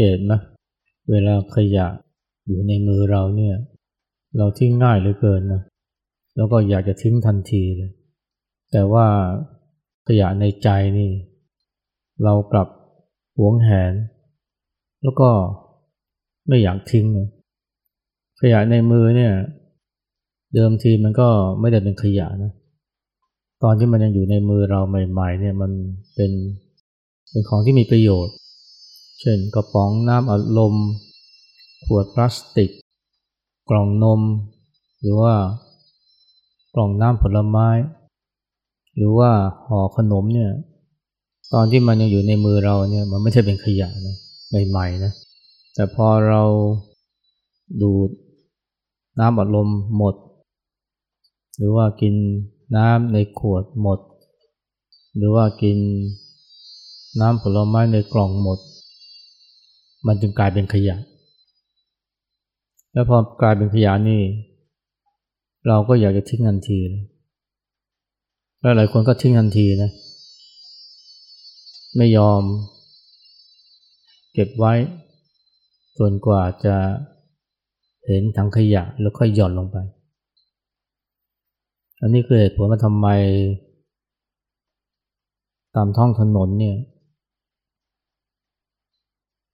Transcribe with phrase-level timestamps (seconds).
[0.00, 0.34] เกตไหม
[1.10, 1.86] เวลาขยะ
[2.46, 3.56] อยู่ในมือเราเนี่ย
[4.36, 5.62] เราทิ้งง่ายเหลือเกินนะ
[6.36, 7.90] แล้วก็อยากจะทิ้งทันทีเลย
[8.72, 9.06] แต่ว่า
[10.08, 11.10] ขยะในใจนี่
[12.24, 12.68] เรากลับ
[13.38, 13.92] หวงแหน
[15.02, 15.30] แล้วก็
[16.48, 17.28] ไม่อยากทิ้งเลย
[18.40, 19.32] ขยะในมือเนี่ย
[20.54, 21.28] เดิมทีมันก็
[21.60, 22.52] ไม่ได้เป็นขยะนะ
[23.62, 25.72] ตอนที่มันยังอยู่ในมือเราใหม่ ๆ เนี่ยมัน
[26.14, 26.32] เป็น
[27.30, 28.34] เป็นของที่มีประโยชน์
[29.20, 30.74] เช่นกระป๋องน้ำอัดลม
[31.84, 32.70] ขวดพลาสติก
[33.70, 34.20] กล่องนม
[35.00, 35.34] หรือว่า
[36.74, 37.68] กล่องน้ำผลไม้
[38.96, 39.30] หรือว่า
[39.66, 40.50] ห่อขนมเนี่ย
[41.52, 44.16] ตอนที่มันยังอยู่ในมือเราเนี่ยมันไม่ใช่เป็นขยะนะ
[44.68, 45.12] ใหม่ๆนะ
[45.74, 46.42] แต่พอเรา
[47.82, 48.10] ดูด
[49.20, 50.14] น้ำอัดลมหมด
[51.56, 52.14] หรือว่ากิน
[52.76, 54.00] น้ำในขวดหมด
[55.16, 55.78] หรือว่ากิน
[57.20, 58.58] น้ำผลไม้ในกล่องหมด
[60.06, 60.96] มันจึงกลายเป็นขยะ
[62.92, 64.22] แล้วพอกลายเป็นขยะนี่
[65.68, 67.04] เราก็อยากจะทิ้งทันทีเลย
[68.60, 69.90] แล้วหลายคนก็ทิ้งทันทีนะ
[71.96, 72.42] ไม่ยอม
[74.32, 74.74] เก็บไว้
[75.98, 76.76] จนกว่าจะ
[78.06, 79.76] เห็นถังขยะแล้วค่อยหย่อนลงไป
[82.00, 83.08] อันนี้คือเหตุผลว่าทำไม
[85.76, 86.76] ตามท้องถนนเนี่ย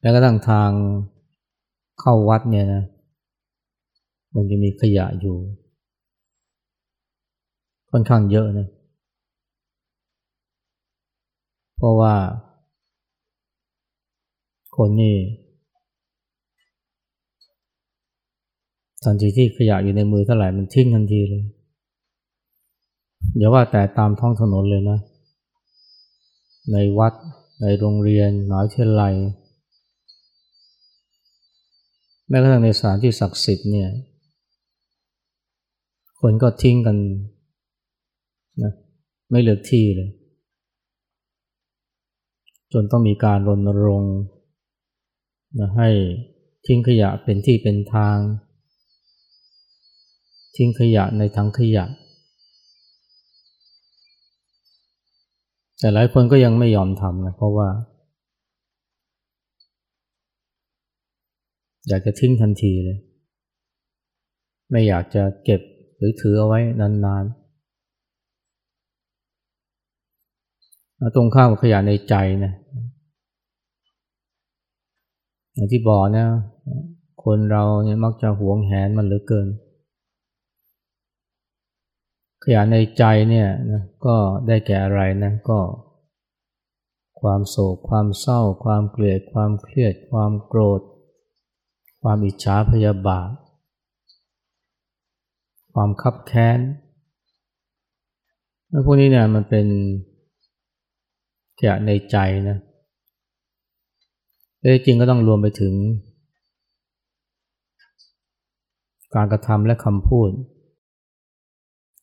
[0.04, 0.70] แล้วก็ทางทาง
[2.00, 2.82] เข้าวัดเนี่ยนะ
[4.34, 5.36] มันจะมีขยะอยู่
[7.90, 8.68] ค่อนข้างเยอะนะ
[11.76, 12.14] เพราะว่า
[14.76, 15.16] คนนี่
[19.04, 21.44] ทันทีที่ขยะอยู่ในมือเท่าไหร่มันทิ้งทันทีเลย
[23.36, 24.98] อย่าว่าแต่ตามท้องถนนเลยนะ
[26.72, 27.12] ในวัด
[27.60, 29.14] ในโรงเรียนมหาวิทยาลัย
[32.28, 33.90] แม้กระทั่งในสถานที่ศักดิ์สิทธิ์เนี่ย
[36.20, 36.96] คนก็ทิ้งกัน
[38.62, 38.72] นะ
[39.30, 40.10] ไม่เหลือที่เลย
[42.72, 44.16] จนต้องมีการรณรงค์
[45.58, 45.88] นะให้
[46.66, 48.16] ทิ้งขยะเป็นที่เป็นทาง
[50.56, 51.84] ทิ้งขยะในถังขยะ
[55.78, 57.68] แต่หลายคนก็ยังไม่ยอมทำนะเพราะว่า
[61.88, 62.98] อยากจะทิ้งทันทีเลย
[64.70, 65.60] ไม่อยากจะเก็บ
[65.96, 67.34] หรือถือเอาไว้นานๆ
[71.14, 72.14] ตรงข้ามกับขยะในใจ
[72.44, 72.52] นะ
[75.54, 76.26] อย่างที่บอกนะ
[77.24, 79.48] คนเราเนี่ยมักจะหวงแหนมันเหลือเกิน
[82.44, 84.16] ขยะในใจเนี่ยนะก็
[84.46, 85.60] ได้แก่อะไรนะก็
[87.20, 90.80] ความโศกความเศร้า ความเกลียดความเครียด ความโกรธ
[92.06, 93.30] ความอิจฉาพยาบาท
[95.72, 96.58] ความคับแค้น
[98.84, 99.66] พวกนี้เนี่ยมันเป็น
[101.58, 102.16] ขยะในใจ
[102.48, 102.58] นะ
[104.58, 105.74] แต่จริงก็ต้องรวมไปถึง
[109.14, 110.30] การกระทำและคำพูด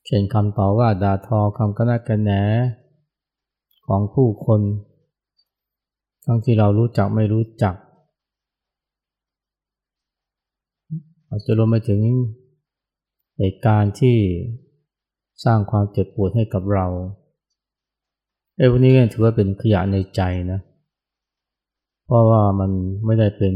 [0.06, 2.32] เช่นคำต่อว่าด่าทอคำกระนักกระแหน
[3.86, 4.62] ของผู้คน
[6.26, 7.76] ทั้งที่เรารู้จักไม่รู้จัก
[11.34, 12.02] อาจจะรวมไปถึง
[13.38, 14.18] เหตุการณ์ที่
[15.46, 16.86] สร้างความเจ็บปวดให้กับเรา
[18.58, 20.22] ไอ้พวกนี้ถือว่าเป็นขยะในใจ
[20.52, 20.60] นะ
[22.06, 22.72] เพราะว่ามัน
[23.06, 23.56] ไม่ได้เป็น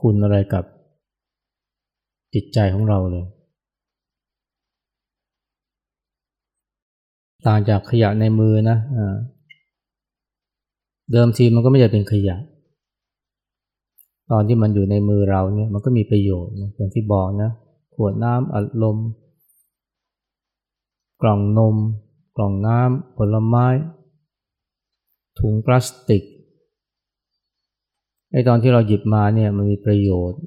[0.00, 0.64] คุณอะไรกับ
[2.34, 3.26] จิตใจของเราเลย
[7.46, 8.78] ต่างจากขยะในมือนะ
[11.12, 12.36] เดิมทีมันก็ไม่ใช่เป็นขยะ
[14.30, 17.50] ตอนที่มันอยู่ในมือเราเนี่ยมันก็มีประโยชน์อย่างที่บอกนะ
[17.94, 18.98] ขวดน้ำอัดลม
[21.22, 21.76] กล่องนม
[22.36, 23.66] กล่องน้ำผลไม้
[25.38, 26.22] ถุงพลาสติก
[28.32, 30.40] ไอตอนที่เราหยิบมาเนี่ยมันมีประโยชน์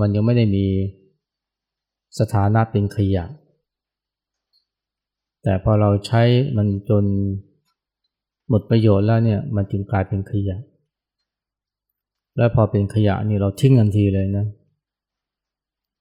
[0.00, 0.66] มันยังไม่ได้มี
[2.18, 3.24] สถานะเป็นขยะ
[5.42, 6.22] แต่พอเราใช้
[6.56, 7.04] มันจน
[8.48, 10.56] หมดประโยชน์แล้วเนี่ยมันจึงกลายเป็นขยะ
[12.36, 14.46] และพอเป็นขยะนี่เราทิ้งทันทีเลยนะ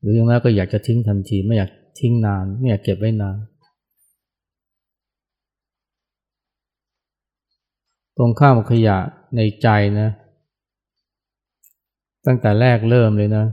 [0.02, 3.38] หรือยังไงก็อยากจะทิ้งทันที ไม่อยากทิ้งนาน ไม่อยากเก็บไว้นาน
[8.18, 8.98] ตรงข้ามขยะ
[9.36, 9.68] ในใจ
[10.00, 10.10] นะ
[12.26, 13.46] ตั้งแต่แรกเริ่มเลยนะ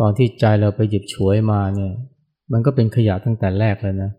[0.00, 1.92] ตอนที่ใจเราไปหยิบฉวยมาเนี่ย
[2.52, 4.10] มันก็เป็นขยะตั้งแต่แรกเลยนะ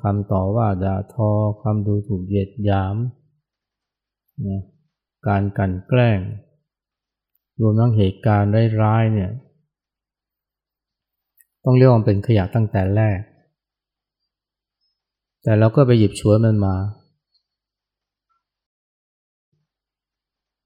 [0.00, 1.30] คำต่อว่าด่าทอ
[1.62, 2.96] คำดูถูกเหยียดหยาม
[4.48, 4.60] นะ
[5.26, 6.20] การกันแกล้ง
[7.60, 8.50] รวมทั้งเหตุการณ์
[8.82, 9.30] ร้ายๆเนี่ย
[11.64, 13.20] ต้องเรียกว่าเป็นขยะตั้งแต่แรก
[15.42, 16.76] แต่เราก็ไปหยิบฉวยมันมา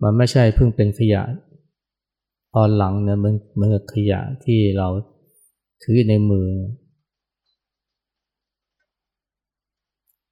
[0.02, 1.22] มันไม่ใช่เพิ่งเป็นขยะ
[2.54, 4.88] ตอนหลังเนี่ยมันเหมือนขยะที่เรา
[5.82, 6.48] ถือในมือ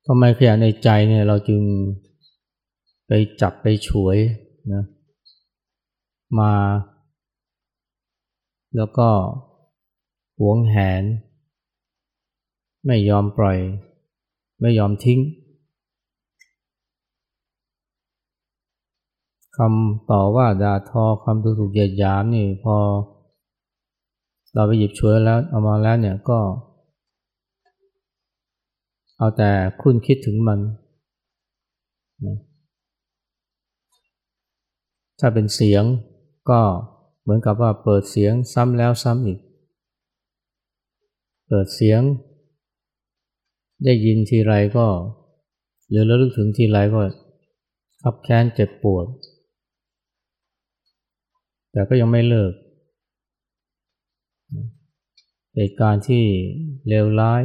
[0.07, 1.63] ทำไมขยะในใจเนี่ยเราจึง
[3.11, 4.17] ไปจับไปฉวย
[4.73, 4.85] นะ
[6.39, 6.53] มา
[8.77, 9.09] แล้วก็
[10.39, 11.03] หวงแหน
[12.87, 13.59] ไม่ยอมปล่อย
[14.61, 15.21] ไม่ยอมทิ้ง
[19.57, 22.77] คำต่อว่าด่าทอคำดูถูกเหยียดหยามนี่พอ
[24.55, 26.39] เราไปหยิบฉวยแล้วเอามาแล้วเนี่ยก็
[29.19, 29.51] เอาแต่
[29.81, 30.59] คุณคิดถึงมัน
[32.27, 32.37] นะ
[35.19, 35.85] ถ้าเป็นเสียง
[36.51, 36.61] ก็
[37.23, 39.41] เหมือนกับว่าเปิดเสียงซ้ำแล้วซ้ำอีก
[41.49, 42.01] เปิดเสียง
[43.85, 44.87] ได้ยินทีไรก็
[45.89, 47.01] หรือระลึกถึงทีไรก็
[48.03, 49.07] ขับแค้นเจ็บปวด
[51.73, 52.53] แต่ก็ยังไม่เลิก
[55.55, 56.25] เหตุการณ์ที่
[56.89, 57.43] เลวร้าย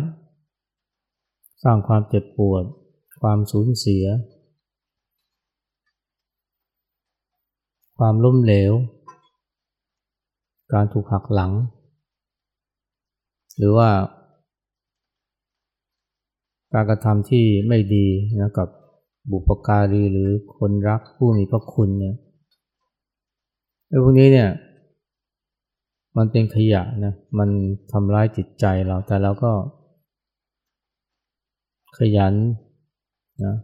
[1.63, 2.63] สร้างความเจ็บปวด
[3.21, 4.05] ความสูญเสีย
[7.97, 8.73] ความล้มเหลว
[10.73, 11.51] การถูกหักหลัง
[13.57, 13.89] หรือว่า
[16.73, 18.07] การกระทำที่ไม่ดี
[18.39, 18.67] นะกับ
[19.31, 22.15] บุปการีหรือคนรักผู้มีพระคุณเนี่ย
[23.87, 24.49] ไอ้พวกนี้เนี่ย
[26.17, 27.49] มันเป็นขยะนะมัน
[27.91, 29.51] ทำร้ายจิตใจเราแต่เราก็
[31.97, 32.33] ขยัน
[33.43, 33.55] นะ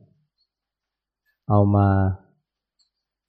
[1.50, 1.88] เอามา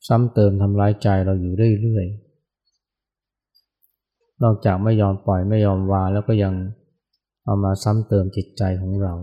[0.06, 1.52] ซ้ำเติมทำร้ายใจเราอยู่
[1.82, 2.30] เรื่อยๆ
[4.42, 6.54] นอกจากไม่ยอมปล่อยไม่ยอมวางแล้วก็ยัง
[7.44, 9.14] เอามาซ้ำเติมจิตใจของเรา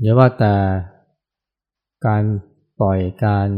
[0.00, 0.54] เดี๋ยวว่าแต่
[2.06, 2.22] การ
[2.80, 3.48] ปล่อยการ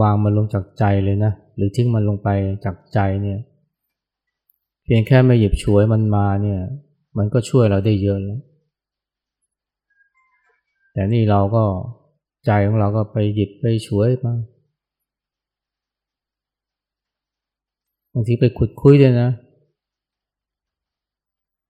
[0.00, 2.28] วางมันลงจากใจเลยนะ หรือทิ้งมันลงไป
[2.64, 3.38] จากใจเนี่ย
[4.84, 6.60] เพียงแค่ไม่หยิบฉวยมันมาเนี่ย
[7.18, 8.40] มันก็ช่วยเราได้เยอะแล้ว
[10.92, 11.64] แต่นี่เราก็
[12.46, 14.34] ใจของเราก็ไปหยิบไปช่วยมา
[18.12, 19.30] บางทีไปขุดคุยด้วยนะ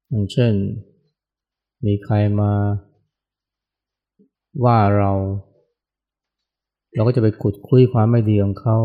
[0.08, 0.52] อย่างเช่น
[1.86, 2.52] มีใครมา
[4.64, 5.10] ว่าเรา
[6.94, 8.76] เราก็จะไปขุดคุยความไม่ดีของเขา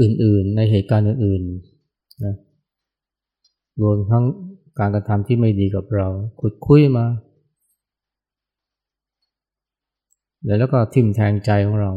[0.00, 2.34] อื่นๆ ในเหตุการณ์อื่นๆนะ
[3.82, 4.24] รวมทั้ง
[4.78, 6.08] การกระทำที่ไม่ดีกับเรา
[6.40, 7.04] ขุดคุยมา
[10.46, 11.92] แล้วก็ทิ่มแทงใจของเรา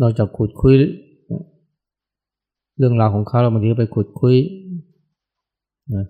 [0.00, 0.74] เราจะขุดคุย
[2.78, 4.36] เรื่องราวของเขาเราบางทีไปขุดคุย
[5.94, 6.04] นะ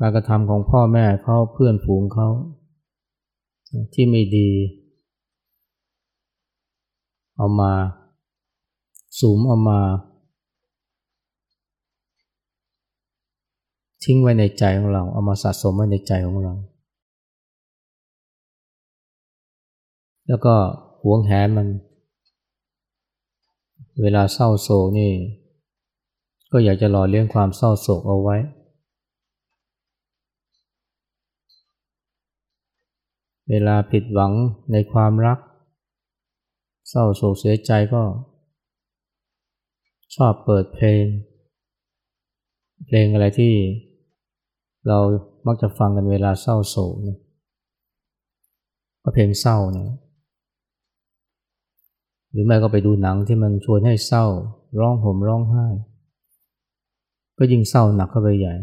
[0.00, 2.28] การกระทำของพ่อแม่เขาเพื่อนฝูงเขา
[3.94, 4.50] ที่ไม่ดี
[7.36, 7.72] เอามา
[9.20, 9.80] สูมเอามา
[14.04, 16.54] ทิ้งไว้ในใจของเรา เอามาสะสมไว้ในใจของเรา
[20.28, 20.54] แล้วก็
[21.02, 21.68] หวงแหนมัน
[24.02, 25.10] เวลาเศร้าโศกนี่
[26.52, 28.36] ก็อยากจะหล่อเลี้ยงความเศร้าโศกเอาไว้
[33.50, 34.32] เวลาผิดหวัง
[34.72, 35.38] ในความรัก
[36.88, 38.02] เศร้าโศกเสียใจก็
[40.14, 41.04] ชอบเปิดเพลง
[42.86, 43.54] เพลงอะไรที่
[44.88, 44.98] เรา
[45.46, 47.18] มักจะฟังกันเวลาเศร้าโศกเนี่ย
[49.02, 49.86] ก็เพลงเศร้าเนี่ย
[52.32, 54.24] หรือไม่ก็ไปดูหนังที่มันชวนให้เศร้า
[54.78, 55.66] ร้องห่มร้องไห้
[57.38, 58.54] ก็ยิ่งเศร้าหนักเข้าไปใหญ่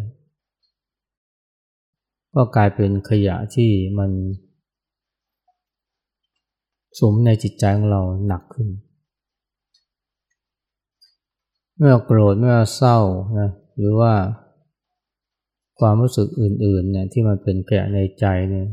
[2.35, 4.11] ก็กลายเป็นขยะที่มัน
[6.99, 8.69] สมในจิตใจของเราหนักขึ้น
[11.77, 12.99] เมื่อโกรธเมื่อเศร้า
[13.39, 14.13] นะหรือว่า
[15.79, 18.67] ความรู้สึกอื่นๆเนี่ยที่มันเป็นแกะในใจเนี่ย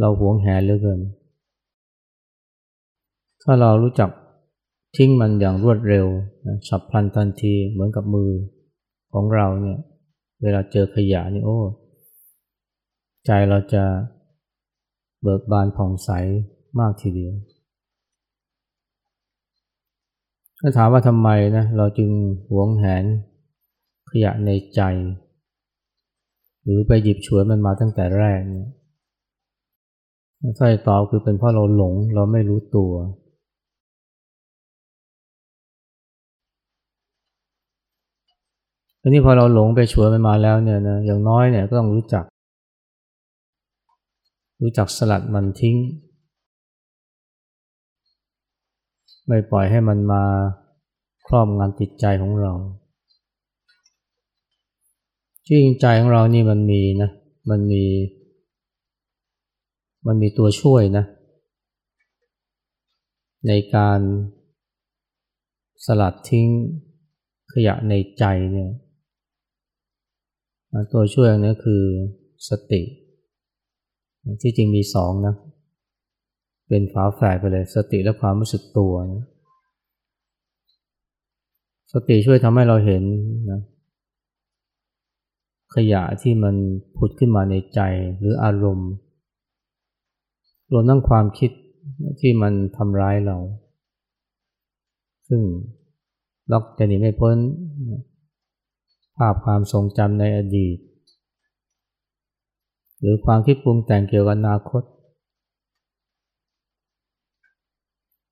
[0.00, 1.00] เราหวงแหนเหลือเกิน
[3.44, 4.10] ถ้าเรารู้จัก
[4.96, 6.06] ทิ้งมันอย่างรวดเร็ว
[6.68, 8.30] ฉับพลันทันทีเหมือนกับมือ
[9.12, 9.78] ของเราเนี่ย
[10.42, 11.58] เวลาเจอขยะนี่โอ้
[13.26, 13.84] ใจเราจะ
[15.22, 16.10] เบิกบานผ่องใส
[16.78, 17.34] มากทีเดียว
[20.60, 22.10] ถ้าถามว่าทำไมนะเราจึง
[22.50, 23.04] หวงแหน
[24.10, 24.80] ขยะในใจ
[26.62, 28.70] หรือไปหยิบฉวยมันมาตั้งแต่แรกเนี่ย
[30.58, 32.92] ถ้าตอบคือเป็นเพราะเราหลงเราไม่รู้ตัว
[39.06, 42.24] ทีนี้พอเราหลงไปฉวยมันมาแล้วเนี่ยนะอย่างน้อยเนี่ยก็ต้องรู้จัก
[44.62, 45.76] รู้จักสลัดมันทิ้ง
[49.26, 50.22] ไม่ปล่อยให้มันมา
[51.26, 52.52] ครอบงำจิตใจของเรา
[55.48, 57.10] จริงใจของเรานี่มันมีนะ
[57.50, 57.84] มันมี
[60.06, 61.04] มันมีตัวช่วยนะ
[63.46, 64.00] ในการ
[65.84, 66.48] สลัดทิ้ง
[67.52, 68.70] ขยะในใจเนี่ย
[70.92, 71.82] ตัวช่วยนี้คือ
[72.48, 72.82] สติ
[74.42, 75.34] ที่จริงมีสองนะ
[76.68, 79.24] เป็นฝาแฝดไปเลย สติและความรู้สึกตัวนะ
[81.92, 83.02] สติช่วยทำให้เราเห็น
[83.50, 83.60] นะ
[85.74, 86.54] ขยะที่มัน
[86.96, 87.80] ผุดขึ้นมาในใจ
[88.18, 88.90] หรืออารมณ์
[90.72, 91.50] รวมทั้งความคิด
[92.20, 93.36] ที่มันทำร้ายเรา
[95.28, 95.40] ซึ่ง
[96.52, 97.36] ล็อกจะหนีไม่พ้น
[99.16, 100.78] ภาพความทรงจำในอดีต
[103.00, 104.82] หรือความคิดปรุงแต่งเกี่ยวกับอนาคต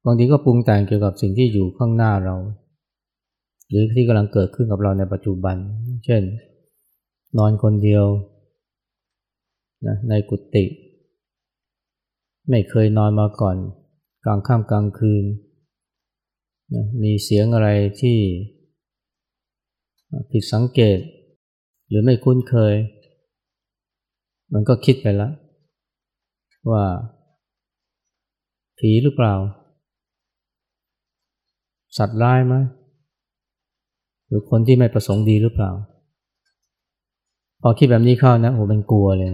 [0.04, 2.36] บางทีก็ปรุงแต่งเกี่ยวกับสิ่งที่อยู่ข้างหน้าเรา
[3.68, 5.56] หรือที่กำลังเกิดขึ้นกับเราในปัจจุบัน
[6.04, 6.22] เช่น
[7.38, 8.04] นอนคนเดียว
[9.86, 10.64] นะในกุฏิ
[12.48, 13.56] ไม่เคยนอนมาก่อน
[14.24, 15.24] กลางค่ำกลางคืน
[16.74, 17.68] นะมีเสียงอะไร
[18.00, 18.18] ที่
[20.32, 20.98] ผิดสังเกต
[21.88, 22.74] หรือไม่คุ้นเคย
[24.52, 25.32] มันก็คิดไปแล้ว
[26.70, 26.84] ว่า
[28.78, 29.34] ผีหรือเปล่า
[31.98, 32.54] สัตว์ร้ายไหม
[34.26, 35.70] หรือคนที่ไม่ประสงค์ดีหรือเปล่า
[37.62, 39.30] พอคิดแบบนี้เข้านะโอ้เป็นกลัวเลย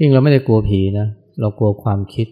[0.00, 1.06] ยิ่งเราไม่ได้กลัวผีนะ
[1.40, 2.28] เรากลัวความคิด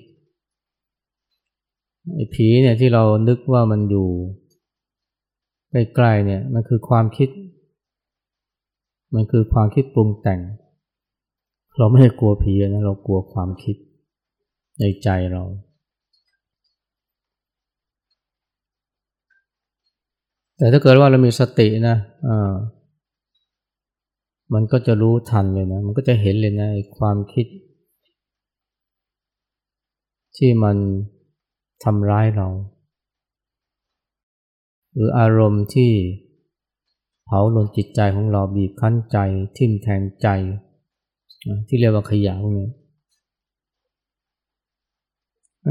[2.15, 4.09] ไอ้ผีเนี่ยที่เรานึกว่ามันอยู่
[5.71, 7.29] ใกล้ๆเนี่ยมันคือความคิด
[9.15, 10.41] มันคือความคิดปรุงแต่ง
[11.79, 13.77] เราไม่ได้กลัวผีนะเรากลัวความคิด
[14.81, 15.43] ในใจเรา
[20.57, 21.97] แต่ถ้าเกิดว่าเรามีสตินะ
[22.29, 22.53] อ่า
[24.55, 27.47] มันก็จะรู้ทันเลยนะ มันก็จะเห็นเลยนะความคิด
[30.37, 30.77] ที่มัน
[31.85, 32.49] ทำร้ายเรา
[34.99, 35.93] หรืออารมณ์ที่
[37.25, 39.19] เผาลนจิตใจของเราบีบคั้นใจ
[39.57, 40.29] ทิ่มแทงใจ
[41.69, 42.69] ที่เรียกว่าขยะพวกนี้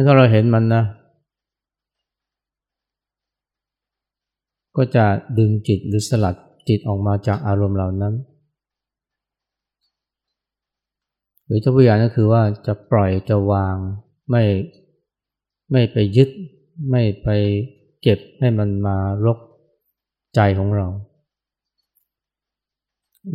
[0.06, 0.84] ถ้าเราเห็นมันนะ
[4.78, 5.06] ก็จะ
[5.38, 6.36] ดึงจิตหรือสลัด
[6.70, 8.14] จิตออกมาจากอารมณ์เหล่านั้น
[11.46, 13.76] หรือเจ้าผู้ใหญ่ก็คือว่าจะปล่อยจะวาง
[14.30, 14.44] ไม่
[15.72, 16.30] ไม่ไปยึด
[16.90, 17.28] ไม่ไป
[18.02, 19.40] เก็บให้มันมารก
[20.36, 20.88] ใจของเรา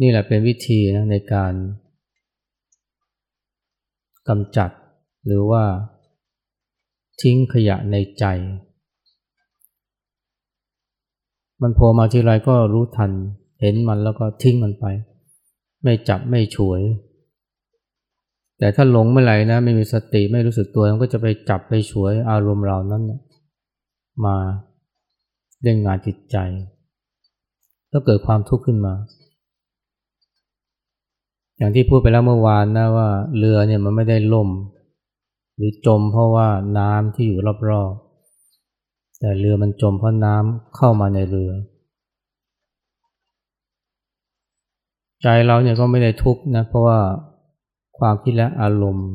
[0.01, 1.53] นี่แหละเป็นวิธีนะในการ
[4.29, 4.71] กำจัด
[5.27, 5.65] หรือว่า
[7.21, 8.25] ทิ้งขยะในใจ
[11.63, 13.11] มันโผล่มาทีไรก็รู้ทัน
[13.61, 14.85] เห็นมันแล้วก็ทิ้งมันไป
[15.83, 16.81] ไม่จับไม่ฉวย
[18.59, 23.21] แต่ถ้าหลงเมื่อไหร่นะ ไม่มีสติไม่รู้สึกตัวมันก็จะไปจับไปฉวยอารมณ์เรานั้นนะ
[24.25, 24.37] มา
[25.63, 26.37] เล่นงานจิตใจ
[27.89, 28.95] แล้วเกิดความทุกข์ขึ้นมา
[31.57, 34.49] อย่างที่พูดไปแล้วเมื่อวานนะว่าเรือเนี่ยมันไม่ได้ล่ม
[35.57, 41.53] หรือจมเพราะว่าน้ำที่อยู่รอบๆ แต่เรือมันจมเพราะน้ำเข้ามาในเรือ
[45.23, 46.99] ใจเราเนี่ยก็ไม่ได้ทุกข์นะเพราะว่า
[47.99, 49.11] ความคิดและอารมณ์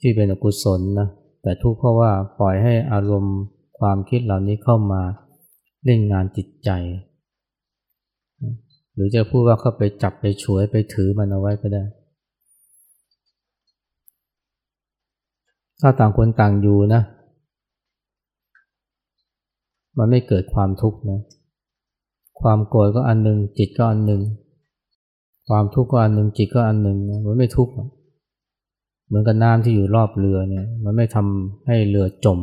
[0.00, 1.08] ที่เป็นอกุศลนะ
[1.42, 3.36] แต่ทุกข์เพราะว่าปล่อยให้อารมณ์
[3.78, 5.02] ความคิดเหล่านี้เข้ามา
[5.84, 6.70] เล่นงานจิตใจ
[8.94, 11.84] หรือจะพูดว่าเข้าไปจับไปฉวยไปถือมันเอาไว้ก็ได้
[15.80, 17.02] ถ้าต่างคนต่างอยู่นะ
[19.98, 21.20] มันไม่เกิดความทุกข์นะ
[22.40, 24.22] ความโกรธก็อันหนึ่งจิตก็อันหนึ่ง
[25.48, 27.72] ความทุกข์ก็อันหนึ่งจิตก็อันหนึ่งมันไม่ทุกข์
[29.08, 32.38] เหมือนกับน้ำที่อยู่รอบเรือเนี่ย มันไม่ทำให้เรือจม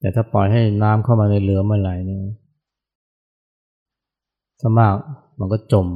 [0.00, 2.20] แต่ถ้าปล่อยให้น้ำเข้ามาในเรือเมื่อไหร่เนี่ย
[4.60, 4.94] ถ้ามาก
[5.38, 5.86] มันก็จม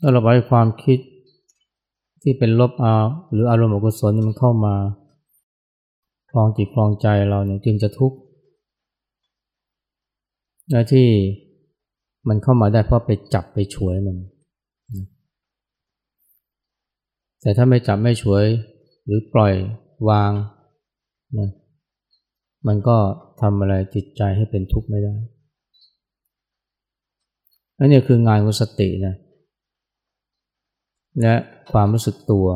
[0.00, 0.98] ถ้าเราปล่อยความคิด
[2.22, 2.94] ที่เป็นลบอา
[3.32, 4.74] หรืออารมณ์อกุศลมันเข้ามา
[6.30, 8.16] คลองจิตคลองใจเราเนี่ยจึงจะทุกข์
[10.70, 11.08] และที่
[12.28, 14.16] มันเข้ามาได้เพราะไปจับไปฉวยมัน
[17.46, 18.44] แต่ถ้าไม่จับไม่ฉวย
[19.04, 19.54] หรือปล่อย
[20.08, 20.32] วาง
[21.38, 21.48] นะ
[22.66, 22.96] มันก็
[23.40, 25.14] ทำอะไรจิตใจให้เป็นทุกข์ไม่ได้
[27.78, 29.14] อันนี้คืองานของสตินะ
[31.20, 31.34] และ
[31.72, 32.46] ความรู้สึกตัว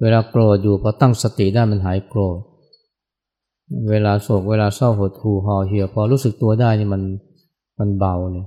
[0.00, 2.38] เวลาโกรธอยู่พอตั้งสติได้มันหายโกรธ
[3.90, 7.02] เวลาโศกเวลาเศร้าหดหู่ห่อเหี่ยวพอรู้สึกตัวได้นี่มัน
[7.80, 8.46] มันเบาเลย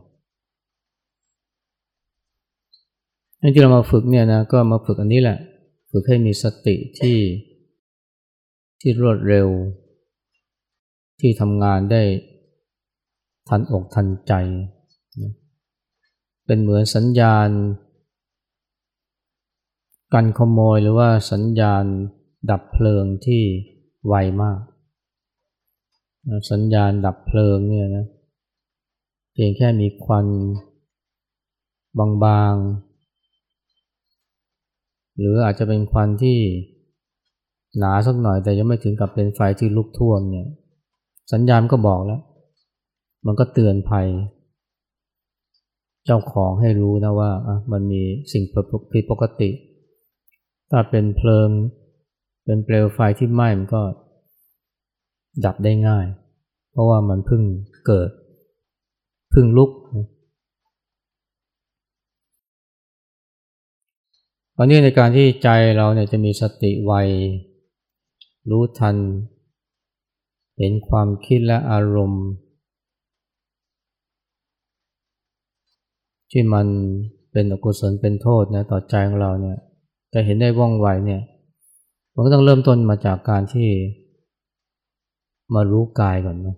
[3.53, 5.37] ที่เรามาฝึกเนี่ยนะก็มาฝึกอันนี้แหละ
[5.91, 7.19] ฝึกให้มีสติที่
[8.81, 9.47] ที่รวดเร็ว
[11.19, 12.03] ที่ทำงานได้
[13.49, 14.33] ทันอกทันใจ
[16.45, 17.49] เป็นเหมือนสัญญาณ
[20.13, 21.83] กันขโมยหรือว่าสัญญาณ
[22.51, 23.43] ดับเพลิงที่
[24.07, 24.59] ไวมาก
[26.51, 28.05] สัญญาณดับเพลิงเนี่ยนะ
[29.33, 30.27] เพียงแค่มีควัน
[32.23, 32.86] บางๆ
[35.17, 36.39] หรืออาจจะเป็นควันที่
[37.77, 40.47] หนาสักหน่อยแต่ยังไม่ถึงกับเป็นไฟที่ลุกท่วมเนี่ย
[41.33, 42.21] สัญญาณก็บอกแล้ว
[43.25, 44.07] มันก็เตือนภัย
[46.05, 47.31] เจ้าของให้รู้นะว่า
[47.71, 48.43] มันมีสิ่ง
[48.91, 49.49] ผิดปกติ
[50.71, 51.49] ถ้าเป็นเพลิง
[52.45, 53.81] เป็นเปลวไฟที่ไหม้มันก็
[55.45, 56.05] ดับได้ง่าย
[56.71, 57.41] เพราะว่ามันเพิ่ง
[57.87, 58.09] เกิด
[59.31, 60.16] เพิ่งลุกต
[64.59, 66.93] อนนี้ในการที่ใจเราเนี่ยจะมีสติไว
[68.49, 68.95] รู้ทัน
[70.57, 72.25] เห็นความคิดและอารมณ์
[76.31, 76.67] ที่มัน
[77.31, 79.57] เป็นอกุศลเป็นโทษนะต่อใจของเราเนี่ย
[80.13, 81.21] จะเห็นได้ว่องไวเนี่ย
[82.13, 83.69] มันก็ต้องเริ่มต้นมาจากการที่
[85.53, 86.55] มารู้กายก่อนนะ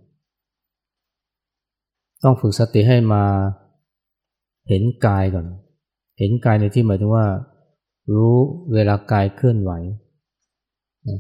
[2.24, 3.24] ต้องฝึกสติให้มา
[4.70, 5.46] เห็นกายก่อน
[6.20, 7.26] เห็นกายในที่หมายถึงว่า
[8.14, 8.36] รู้
[8.74, 9.72] เวลากายเคลื่อนไหว
[11.10, 11.20] นะ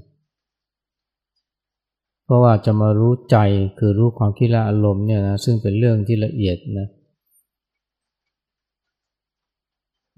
[2.25, 3.37] เพราะว่าจะมารู้ใจ
[3.79, 6.87] คือรู้ความคิดและอารมณ์เนี่ยนะซึ่งเป็นเรื่องที่ละเอียดนะ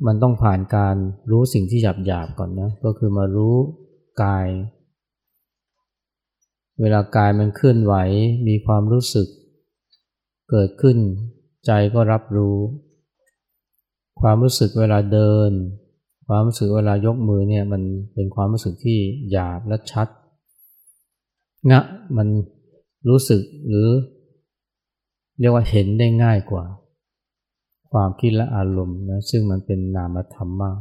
[0.05, 0.95] มันต้องผ่านการ
[1.31, 3.55] รู้สิ่งที่หยาบหยาบก่อนนะก็คือมารู้
[4.23, 4.47] กาย
[6.81, 7.93] เวลากายมันเคลื่อนไหว
[8.47, 9.27] มีความรู้สึก
[10.49, 10.97] เกิดขึ้น
[11.65, 12.57] ใจก็รับรู้
[14.21, 15.51] ความรู้สึกเวลาเดิน
[16.33, 17.81] ความรู้สึกเวลายกมือเนี่ยมัน
[18.13, 18.97] เป็นความรู้สึกที่
[19.31, 20.07] หยาบและชัด
[21.71, 21.81] งะ
[22.17, 22.27] มัน
[23.09, 23.87] รู้สึกหรือ
[25.39, 26.65] เรียกว่าเห็นได้ง่ายกว่า
[27.91, 30.79] ความคิดและอารมณ์นะซึ่งมันเป็นนามธรรมมาก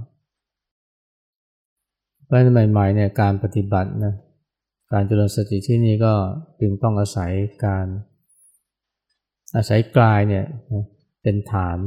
[2.25, 2.39] เพราะ
[2.71, 4.15] ใหม่ๆเนี่ยการปฏิบัตินะ
[4.93, 6.13] การเจริญสติที่นี่ก็
[6.61, 7.33] จึงต้องอาศัย
[7.65, 7.87] การ
[9.57, 10.45] อาศัยกายเนี่ย
[11.23, 11.79] เป็นฐาน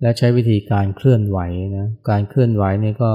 [0.00, 1.38] และใช้วิธีการเคลื่อนไหว
[1.76, 3.12] นะการเคลื่อนไหวนี่ก็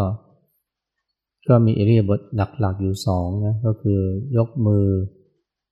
[1.50, 4.00] ก็มีอิริยาบถหลักๆอยู่สองนะก็คือ
[4.38, 4.86] ยกมือ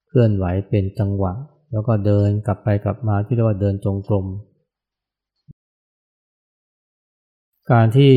[0.08, 1.34] เคลื่อนไหวเป็นจังหวะ
[1.72, 4.26] แล้วก็เดินกลับไปกลับมาที่เรียกว่าเดินจงกรม
[7.72, 8.16] การที่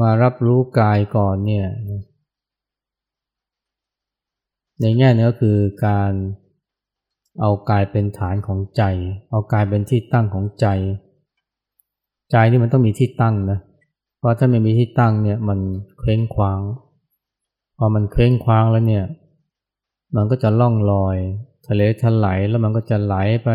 [0.00, 1.66] มารับรู้กายก่อนเนี่ย
[4.80, 6.12] ในแง่นี้ก็คือการ
[7.40, 8.82] เอากายเป็นฐานของใจ
[9.30, 10.66] เอากายเป็นที่ตั้งของใจ
[12.30, 13.58] ใจนี่มันต้องมีที่ตั้งนะ
[14.18, 15.58] เพราะถ้าไม่มีที่ตั้งเนี่ยมัน
[15.98, 16.60] เคว้งคว้าง
[17.76, 19.04] พอมันเคว้งคว้างแล้วเนี่ย
[20.16, 21.16] มันก็จะล่องลอย
[21.68, 23.48] ทะเลทลายแล้วมันก็จะไหลไป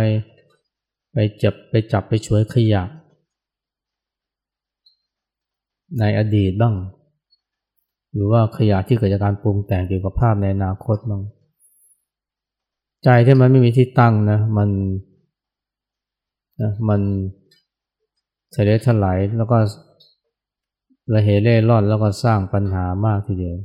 [1.14, 2.84] ไปจับไปจับไปช่วยขยะ
[6.00, 6.76] ในอดีตบ้าง
[8.14, 11.22] หรือว่าขยะที่เกิดจากการปรุงแต่งเกี่ยวกับภาพในอนาคตบ้าง
[13.06, 14.70] ใจที่มันไม่มีที่ตั้งนะมัน
[16.62, 17.02] นะมัน
[18.56, 19.58] ทะเลทลายแล้วก็
[21.14, 23.58] ระเหเร่ร่อนแล้วก็สร้างปัญหามากทีเดียว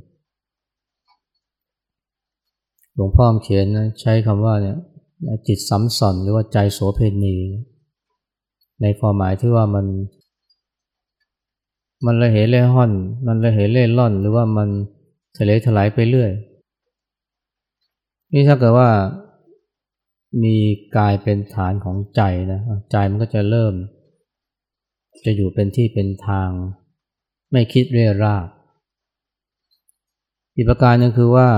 [2.94, 4.76] หลวงพ่อเขียนนะใช้คำว่าเนี่ย
[5.46, 7.36] จิตสัมสอนหรือว่าใจโสเพณี
[8.82, 9.86] ในความหมายที่ว่ามัน
[12.06, 12.92] มันละเหเล่ห่อน
[13.26, 14.68] มันละเหเล่ล่อน หรือว่ามัน
[15.38, 16.30] ทะเลถลายไปเรื่อย
[18.32, 18.88] นี่ถ้าเกิดว่า
[20.44, 20.56] มี
[20.96, 23.74] กายเป็นฐานของใจนะใจมันก็จะเริ่ม
[25.26, 26.50] จะอยู่เป็นที่เป็นทาง
[27.52, 28.46] ไม่คิดเรื่อราบ
[30.54, 31.48] อีกประการนึงคือว่า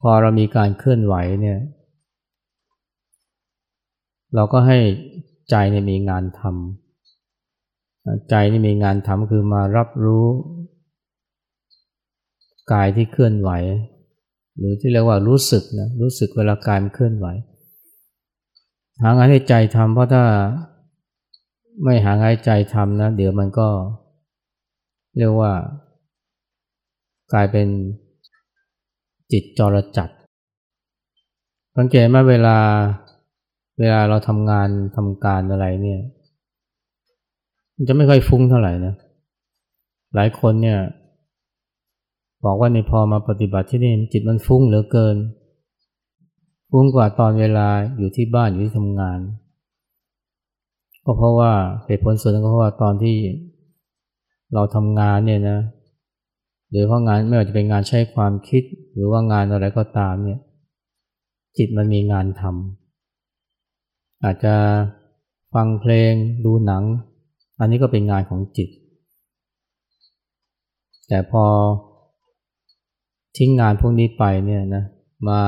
[0.00, 1.58] พอเรามีการเคลื่อนไหวเนี่ย
[4.34, 4.78] เราก็ให้
[5.50, 10.26] ใจเนี่ยมีงานทำใจนี่มีงานทำคือมารับรู้
[12.72, 13.50] กายที่เคลื่อนไหว
[14.58, 17.26] หรือที่เรียกว่ารู้สึกนะรู้สึกเวลากายมันเคลื่อนไหว
[19.02, 20.22] หางานให้ใจทำเพราะถ้า
[21.84, 23.68] ไม่หางานใจทำนะ เดี๋ยวมันก็
[25.16, 25.52] เรียกว่า
[27.32, 27.68] กลายเป็น
[29.32, 30.08] จิตจรจัด
[31.76, 32.56] สังเกตไหมเวลา
[33.80, 36.00] เวลาเราทำงานทำการอะไรเนี่ย
[37.74, 38.94] มันจะไม่ค่อยฟุ้งเท่าไหร่นะ
[40.14, 40.78] หลายคนเนี่ย
[42.44, 45.16] บอกว่าในพอมาปฏิบัติที่นี่จิตมันฟุ้งเหลือเกิน
[46.70, 49.18] ฟุ้งกว่าตอนเวลาอยู่ที่บ้านอยู่ที่ทำงาน
[51.04, 51.52] ก็เพราะว่า
[51.86, 53.16] เหตุผลส่วนนึงก็เพราะว่าตอนที่
[54.54, 55.60] เราทำงานเนี่ยนะ
[56.70, 60.40] หรือว่างานไม่ว่าจะเป็นงานใช้ความคิด หรือว่างานอะไรก็ตามเนี่ย
[61.58, 64.54] จิตมันมีงานทำอาจจะ
[65.54, 66.12] ฟังเพลง
[66.44, 66.84] ดูหนัง
[67.60, 68.68] อันนี้ก็เป็นงานของจิต
[71.08, 71.44] แต่พอ
[73.36, 74.84] ทิ้งงานพวกนี้ไปเนี่ยนะ
[75.28, 75.40] มา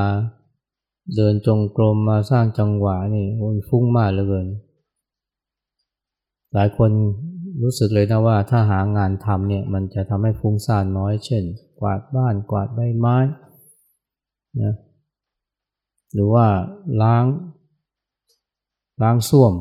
[1.17, 4.47] เดินจงกรมมาสร้างจังหวะนี่มันฟุ้งมากเหลือเกิน
[6.55, 6.91] หลายคน
[7.63, 11.45] รู้สึกเลยนะว่าถ้าหางานทำเนี่ยมันจะทำให้ฟุ้งซ่านน้อย เช่น
[11.81, 13.17] กวาดบ้านกวาดใบไม้
[14.63, 14.75] นะ
[16.15, 16.47] หรือว่า
[17.03, 17.25] ล้าง
[19.03, 19.53] ล้างส้วม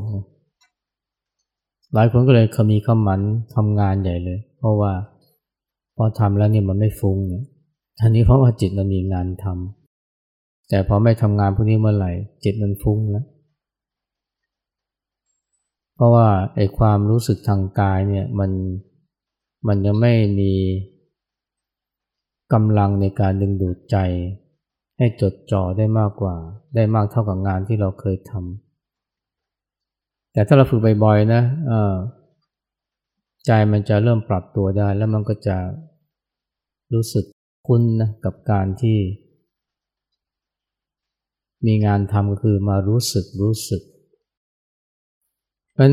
[1.93, 3.21] หลายคนก็เลยขมีขมัน
[3.55, 4.91] ทำงานใหญ่เลย เพราะว่า
[5.95, 7.43] พอทำแล้วเนี่ยมันไม่ฟุ้งเนี่ย
[7.99, 12.11] ท่านี้เพราะว่าจิตมันมีงานทำแต่พอไม่ทำงานพวกนี้เมื่อไหร่
[12.43, 13.25] จิตมันฟุ้งแล้ว
[15.95, 18.51] เพราะว่าไอ้ความรู้สึกทางกายเนี่ยมัน
[19.67, 20.53] มันยังไม่มี
[22.53, 23.97] กำลังในการดึงดูดใจ
[24.97, 26.35] ให้จดจ่อได้มากกว่า
[26.75, 31.41] ได้มากเท่ากับงานที่เราเคยทำแต่ถ้าเราฝึกบ่อยๆนะ
[33.45, 35.57] ใจมันจะเริ่มปรับตัวได้ แล้วมันก็จะ
[36.93, 37.25] รู้สึก
[37.67, 38.97] คุ้นนะกับการที่
[41.65, 43.81] มีงานทำก็คือมารู้สึกรู้สึก
[45.73, 45.89] เพราะ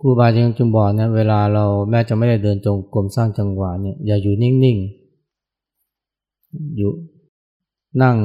[0.00, 6.92] ครูบาจึงจุมบอกนะเวลาเราแม้จะไม่ได้เดินจงกรมสร้างจังหวะเนี่ยอย่าอยู่นิ่งๆ อยู่
[8.02, 8.16] นั่ง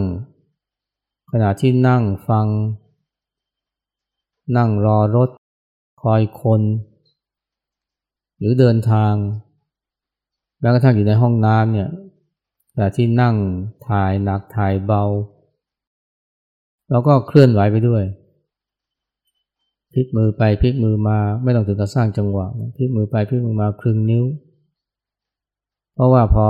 [1.32, 2.48] ขณะที่นั่งฟัง
[4.58, 5.30] นั่งรอรถ
[6.02, 6.62] คอยคน
[8.38, 9.14] หรือเดินทาง
[10.60, 11.90] แม้กระทั่งอยู่ในห้องน้ำเนี่ย
[12.98, 13.36] ที่นั่ง
[13.88, 15.04] ถ่ายหนักถ่ายเบา
[16.92, 18.04] แล้วก็เคลื่อนไหวไปด้วย
[19.94, 24.24] พลิกมือไปพลิกมือมาไม่ต้องถึงกับสร้างจังหวะพลิกมือไปพลิกมือมาครึ่งนิ้ว
[25.94, 26.48] เพราะว่าพอ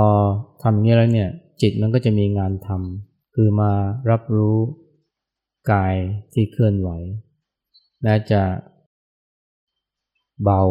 [0.62, 3.72] ทำอย่างนี้แล้วเนี่ย จิตมันก็จะมีงานทำคือมา
[4.10, 4.56] รับรู้
[5.72, 5.94] กาย
[6.32, 6.90] ที่เคลื่อนไหว
[8.04, 8.42] และจะ
[10.44, 10.62] เบา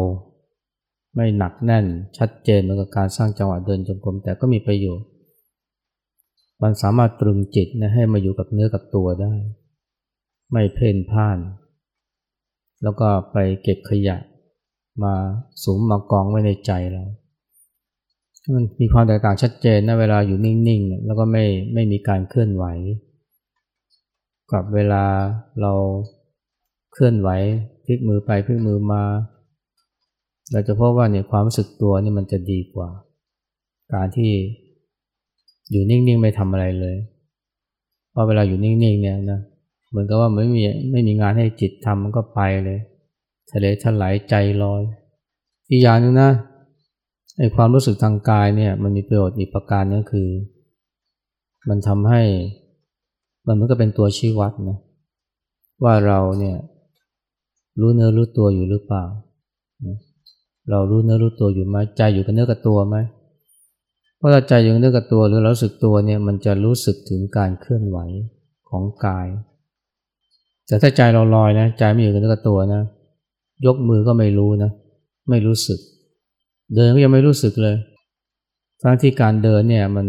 [1.14, 1.86] ไม่หนักแน่น
[2.18, 5.06] ชัดเจนเหมือนกับการสร้างจังหวะเดินจงกรมแต่ก็มีประโยชน์
[6.62, 9.34] มันสามารถตรึงจิตนะให้มาอยู่กับเนื้อกับตัวได้
[10.52, 11.38] ไม่เพ่นพ่าน
[12.82, 14.16] แล้วก็ไปเก็บขยะ
[15.02, 15.14] มา
[15.64, 17.04] สมมากองไว้ในใจเรา
[18.54, 21.44] มันมีความแตกต่างชัดเจนนะเวลาอยู่นิ่งๆ แล้วก็ไม่
[21.74, 22.64] ไม่มีการเคลื่อนไหว
[24.52, 25.04] กับเวลา
[25.60, 25.72] เรา
[26.92, 27.28] เคลื่อนไหว
[27.84, 29.02] พลิกมือไปพลิกมือมา
[30.52, 32.88] เราจะพบว่าเนี่ยความรู้สึกตัวนี่มันจะดีกว่า
[33.94, 34.32] การที่
[35.70, 36.96] อยู่นิ่งๆไม่ทำอะไรเลย
[38.10, 39.40] เพราะเวลาอยู่นิ่งๆเนี่ยนะ
[39.90, 42.78] เหมือนกับว่าไม่มีไม่มีงานให้จิตทำมันก็ไปเลย
[43.52, 44.82] ทะเลทลายใจลอย
[45.70, 46.30] อีกอย่างนึงนะ
[47.38, 50.28] ไอความรู้สึกทางกายเนี่ยมันมีประโยชน์อีกประการนึงคือ
[51.68, 52.22] มันทำให้
[53.46, 54.78] มันเหมือนกับเป็นตัวชี้วัดนะ
[55.84, 56.56] ว่าเราเนี่ย
[57.80, 59.04] รู้เนื้อรู้ตัวอยู่หรือเปล่า
[60.70, 62.96] เรารู้เนื้อรู้ตัวอยู่ไหมใจอยู่กับเนื้อกับตัวไหม
[64.20, 67.98] เพราะถ้าใจอยู่กับเนื้อกับตัวหรือเราสึกตัวเนี่ยมันจะรู้สึกถึงการเคลื่อนไหว
[68.68, 69.26] ของกาย
[70.66, 72.82] แต่ถ้าใจเราลอยนะใจไม่อยู่กับเนื้อกับตัวนะ
[73.66, 74.70] ยกมือก็ไม่รู้นะ
[75.30, 75.78] ไม่รู้สึก
[76.74, 77.76] เดินก็ยังไม่รู้สึกเลย
[78.82, 80.06] ทั้งที่การเดินเนี่ยมัน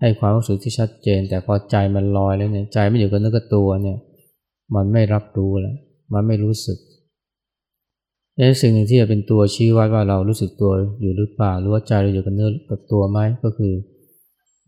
[0.00, 3.98] ให้ความรู้สึกที่ชัดเจน แต่พอใจมันลอยแล้วเนี่ยใจไม่อยู่กับเนื้อกับตัวเนี่ย
[4.74, 5.76] มันไม่รับรู้แล้ว
[6.12, 6.78] มันไม่รู้สึก
[8.60, 13.74] สิ่งหนึ่งที่จะเป็นตัวชี้วัดว่าเรารู้สึกตัวอยู่หรือเปล่าหรือว่าใจเราอยู่กับเนื้อกับตัวไหมก็คือ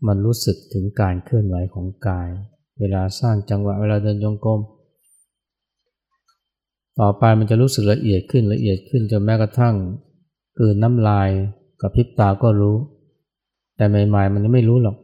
[0.07, 2.29] มันรู้สึกถึงการเคลื่อนไหวของกาย
[2.79, 4.59] เวลาสร้างจังหวะเวลาเดินจงกรม
[6.99, 9.75] ต่อไปมันจะรู้สึกละเอียดขึ้นละเอียดขึ้นจนแม้กระทั่ง
[10.59, 11.29] กืนน้ำลาย
[11.81, 12.75] กับพิบตาก็รู้
[13.77, 14.97] แต่ใหม่ๆมันไม่รู้หรอก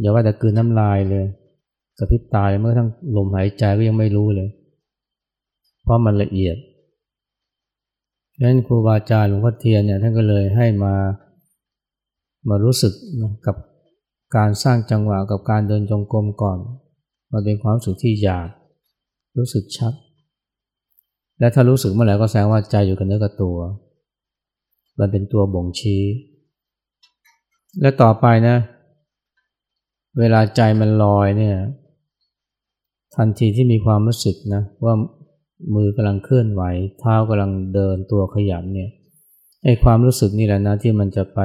[0.00, 1.24] อย่าว่าแต่กืนน้ำลายเลย
[1.98, 4.48] กับพิบตาเมื่อทั้งลมหายใจก็ยังไม่รู้เลย
[5.82, 6.56] เพราะมันละเอียด
[8.36, 10.94] ฉะนั้นครูบาอาจารย์หลวงพ่อเทียนเนี่ยท่านก็เลยให้มา
[12.48, 12.92] มารู้สึก
[13.46, 13.56] กับ
[14.36, 16.58] การสร้างจังหวะกับการเดินจงกรมก่อน
[17.32, 18.48] มันเป็นความสุขที่อยาก
[19.38, 19.92] รู้สึกชัด
[21.38, 23.58] และถ้ารู้สึกเมื่อไหร่ก็แสดงว่าใจอยู่กับเนื้อกับตัว
[24.98, 26.02] มันเป็นตัวบ่งชี้
[27.80, 28.56] และต่อไปนะ
[30.18, 31.56] เวลาใจมันลอยเนี่ย
[33.16, 34.94] ทันทีที่มีความรู้สึกนะว่า
[35.74, 36.62] มือกำลังเคลื่อนไหว
[36.98, 38.90] เท้ากำลังเดินตัวขยับเนี่ย
[39.64, 41.40] ไอ้ความรู้สึกนี่แหละนะที่มันจะไป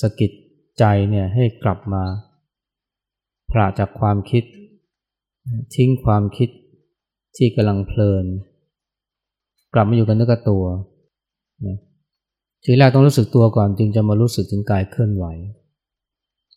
[0.00, 0.30] สะกิด
[0.78, 2.04] ใจเนี่ยให้กลับมา
[3.50, 4.44] พระจากความคิด
[5.74, 6.48] ทิ้งความคิด
[7.36, 8.24] ที่กำลังเพลิน
[9.74, 10.64] กลับมาอยู่กันเนื้อกับตัว
[11.66, 11.78] นะ
[12.64, 15.24] ทีแรกต้องรู้สึกตัวก่อนจึงจะมารู้สึกถึงกายเคลื่อนไหว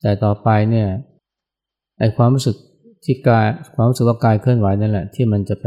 [0.02, 0.88] แต่ต่อไปเนี่ย
[2.00, 2.56] ไอความรู้สึก
[3.04, 5.66] ที่กายความรู้สึกว่ากายเคลื่อนไหวนั่นแหละที่มันจะไป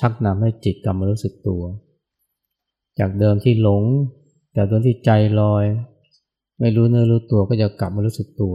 [0.00, 1.62] ชักนำให้จิตกลับมารู้สึกตัว
[2.98, 3.82] จากเดิมที่หลง
[4.56, 5.64] จากเดิมที่ใจลอย
[6.60, 8.54] ไม่รู้เนื้อรู้ตัวก็จะกลับมารู้สึกตัว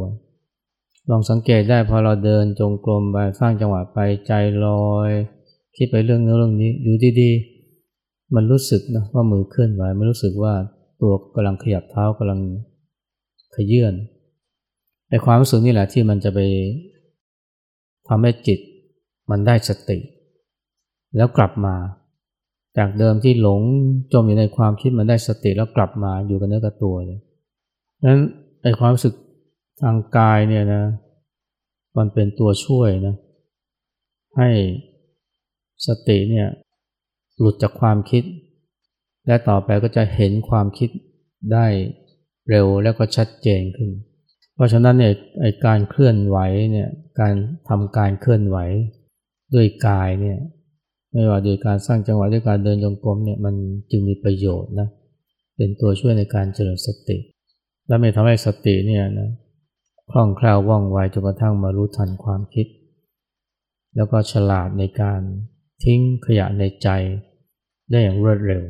[1.10, 3.98] ลองสังเกตได้พอเราเดินจงกรมไปสร้างจังหวะไป
[4.28, 4.34] ใจ
[4.66, 5.10] ลอย
[5.78, 10.54] คิดไปเรื่องนู้นเรื่องนี้อยู่ดีๆมันรู้สึกนะว่ามือเคลื่อนไหวมันรู้สึกว่า
[11.02, 12.40] ตัวกำลังขยับเท้ากำลัง
[13.56, 13.94] ขยื่น
[15.10, 16.40] ไอ้ความรู้สึกนี่แหละที่มันจะไป
[18.08, 18.60] ทำให้จิต
[19.30, 19.98] มันได้สติ
[21.16, 21.76] แล้วกลับมา
[22.78, 23.62] จากเดิมที่หลง
[24.14, 27.20] จมอยู่ในความคิดมันได้สติแล้วกลับมาอยู่กับเนื้อกับตัวเลย
[28.06, 28.20] นั้น
[28.64, 29.14] ไอ้ความรู้สึก
[29.82, 30.84] ทางกายเนี่ยนะ
[31.98, 33.16] มันเป็นตัวช่วยนะ
[34.38, 34.50] ให้
[35.88, 36.48] สติเนี่ย
[37.40, 38.24] หลุดจากความคิด
[39.28, 40.90] และต่อไปก็จะเห็นความคิด
[41.54, 41.66] ได้
[42.50, 43.90] เร็วแล้วก็ชัดเจนขึ้น
[44.56, 46.38] เพราะฉะนั้นเนี่ยไอ้การเคลื่อนไหว
[46.72, 47.34] เนี่ย การ
[47.70, 48.58] ทำการเคลื่อนไหว
[49.54, 50.38] ด้วยกายเนี่ย
[51.14, 53.56] ไม่ว่าโดยการสร้างจังหวะด้วยการเดินจงกรมเนี่ยมัน
[53.92, 54.88] จึงมีประโยชน์นะ
[55.58, 57.18] เป็นตัวช่วยในการเจริญสติ
[57.88, 59.30] และไม่ทำให้สติเนี่ยนะ
[60.12, 62.68] คล่องแคล่วว่องไวจนกระทั่งมารู้ทันความคิด
[63.96, 65.22] แล้วก็ฉลาดในการ
[65.84, 66.90] ทิ้งขยะในใจ
[67.90, 68.64] ได้อย่างรวดเร็ว